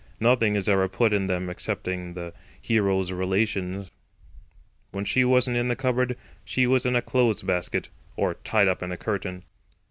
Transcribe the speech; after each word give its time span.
Nothing 0.19 0.55
is 0.55 0.67
ever 0.67 0.87
put 0.89 1.13
in 1.13 1.27
them 1.27 1.47
excepting 1.47 2.15
the 2.15 2.33
hero's 2.59 3.11
relations. 3.11 3.91
When 4.89 5.05
she 5.05 5.23
wasn't 5.23 5.57
in 5.57 5.67
the 5.67 5.75
cupboard 5.75 6.17
she 6.43 6.65
was 6.65 6.87
in 6.87 6.95
a 6.95 7.03
clothes 7.03 7.43
basket, 7.43 7.89
or 8.15 8.33
tied 8.33 8.67
up 8.67 8.81
in 8.81 8.91
a 8.91 8.97
curtain. 8.97 9.43